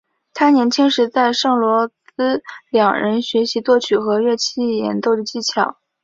[0.33, 5.77] 他年轻时在圣罗伦兹两人学习作曲和乐器演奏的技巧。